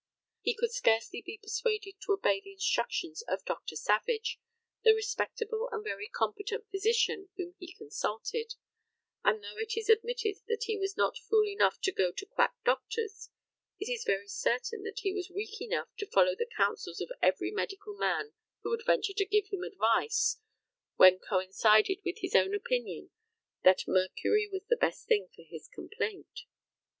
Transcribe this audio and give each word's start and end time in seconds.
He 0.41 0.55
could 0.55 0.71
scarcely 0.71 1.21
be 1.23 1.37
persuaded 1.37 2.01
to 2.01 2.13
obey 2.13 2.41
the 2.41 2.53
instructions 2.53 3.21
of 3.27 3.45
Dr. 3.45 3.75
Savage, 3.75 4.39
the 4.83 4.95
respectable 4.95 5.69
and 5.71 5.83
very 5.83 6.07
competent 6.07 6.67
physician 6.71 7.29
whom 7.37 7.53
he 7.59 7.71
consulted, 7.75 8.55
and, 9.23 9.43
though 9.43 9.57
it 9.59 9.77
is 9.77 9.89
admitted 9.89 10.37
that 10.47 10.63
he 10.63 10.75
was 10.75 10.97
not 10.97 11.19
"fool 11.19 11.47
enough 11.47 11.79
to 11.81 11.91
go 11.91 12.11
to 12.13 12.25
quack 12.25 12.55
doctors," 12.65 13.29
it 13.79 13.91
is 13.93 14.03
very 14.03 14.27
certain 14.27 14.81
that 14.85 15.01
he 15.01 15.13
was 15.13 15.29
weak 15.29 15.61
enough 15.61 15.89
to 15.99 16.09
follow 16.09 16.33
the 16.35 16.49
counsels 16.57 16.99
of 16.99 17.11
every 17.21 17.51
medical 17.51 17.93
man 17.95 18.33
who 18.63 18.71
would 18.71 18.83
venture 18.83 19.13
to 19.13 19.23
give 19.23 19.49
him 19.49 19.61
advice 19.61 20.39
when 20.95 21.19
coincided 21.19 21.99
with 22.03 22.21
his 22.21 22.33
own 22.33 22.55
opinion 22.55 23.11
that 23.63 23.87
mercury 23.87 24.49
was 24.51 24.63
the 24.67 24.75
best 24.75 25.05
thing 25.05 25.27
for 25.35 25.43
his 25.43 25.67
complaint. 25.67 26.45